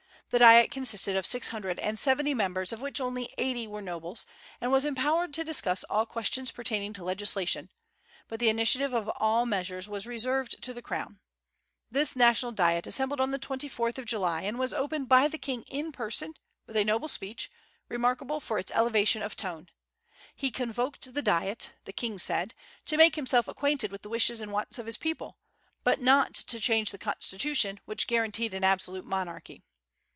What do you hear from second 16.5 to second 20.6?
with a noble speech, remarkable for its elevation of tone. He